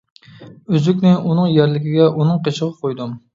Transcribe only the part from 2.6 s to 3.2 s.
قويدۇم.